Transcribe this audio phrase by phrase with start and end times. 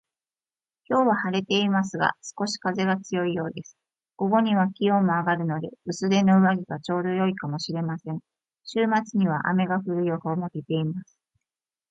[0.89, 3.77] 今日は晴れていますが、少し風が強いようです。
[4.15, 8.19] 午後には気温も上がるので、薄手の上着がちょうど良いかもしれません。
[8.63, 11.19] 週末には雨が降る予報も出ています